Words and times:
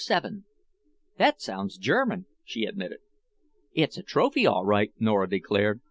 "That 1.19 1.39
sounds 1.43 1.77
German," 1.77 2.25
she 2.43 2.65
admitted. 2.65 3.01
"It's 3.75 3.99
a 3.99 4.01
trophy, 4.01 4.47
all 4.47 4.65
right," 4.65 4.91
Nora 4.99 5.29
declared. 5.29 5.79